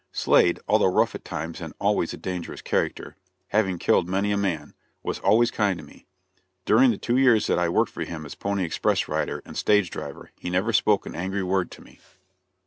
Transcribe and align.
Slade, 0.11 0.59
although 0.67 0.91
rough 0.91 1.13
at 1.13 1.23
times 1.23 1.61
and 1.61 1.75
always 1.79 2.11
a 2.11 2.17
dangerous 2.17 2.63
character 2.63 3.17
having 3.49 3.77
killed 3.77 4.09
many 4.09 4.31
a 4.31 4.35
man 4.37 4.73
was 5.03 5.19
always 5.19 5.51
kind 5.51 5.77
to 5.77 5.85
me. 5.85 6.07
During 6.65 6.89
the 6.89 6.97
two 6.97 7.17
years 7.17 7.45
that 7.45 7.59
I 7.59 7.69
worked 7.69 7.91
for 7.91 8.03
him 8.03 8.25
as 8.25 8.33
pony 8.33 8.63
express 8.63 9.07
rider 9.07 9.43
and 9.45 9.55
stage 9.55 9.91
driver, 9.91 10.31
he 10.39 10.49
never 10.49 10.73
spoke 10.73 11.05
an 11.05 11.13
angry 11.13 11.43
word 11.43 11.69
to 11.73 11.83
me. 11.83 11.99